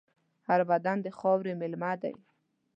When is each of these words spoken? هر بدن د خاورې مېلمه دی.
هر 0.47 0.61
بدن 0.71 0.97
د 1.01 1.07
خاورې 1.17 1.53
مېلمه 1.61 1.91
دی. 2.01 2.13